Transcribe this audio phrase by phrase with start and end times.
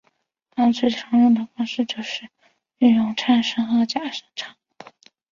[0.49, 2.27] 他最常用的方式是
[2.79, 4.91] 运用颤音和假声唱歌。